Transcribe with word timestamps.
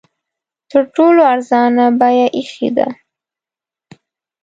تر 0.69 0.81
ټولو 0.95 1.21
ارزانه 1.33 1.85
بیه 1.99 2.27
ایښې 2.37 2.69
ده. 2.77 2.87